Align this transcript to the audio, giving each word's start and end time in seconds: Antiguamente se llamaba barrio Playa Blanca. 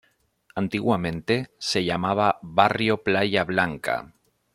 Antiguamente 0.55 1.51
se 1.59 1.83
llamaba 1.85 2.39
barrio 2.41 3.03
Playa 3.03 3.43
Blanca. 3.43 4.15